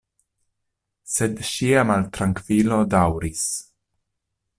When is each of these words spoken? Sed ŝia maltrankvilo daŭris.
Sed 1.15 1.43
ŝia 1.49 1.83
maltrankvilo 1.89 2.79
daŭris. 2.95 3.45